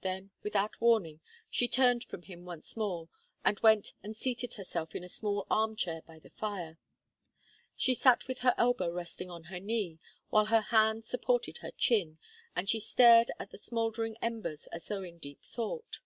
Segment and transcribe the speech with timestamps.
[0.00, 3.08] Then, without warning, she turned from him once more,
[3.44, 6.80] and went and seated herself in a small arm chair by the fire.
[7.76, 12.18] She sat with her elbow resting on her knee, while her hand supported her chin,
[12.56, 16.00] and she stared at the smouldering embers as though in deep thought.